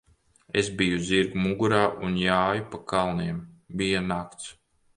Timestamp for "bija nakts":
3.83-4.53